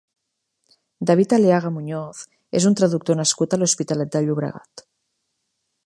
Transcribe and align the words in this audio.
David 1.09 1.35
Aliaga 1.37 1.71
Muñoz 1.75 2.23
és 2.61 2.67
un 2.71 2.79
traductor 2.81 3.21
nascut 3.21 3.55
a 3.55 3.61
l'Hospitalet 3.61 4.15
de 4.17 4.27
Llobregat. 4.27 4.89